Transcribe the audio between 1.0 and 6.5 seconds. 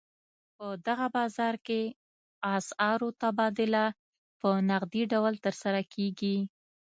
بازار کې اسعارو تبادله په نغدي ډول ترسره کېږي.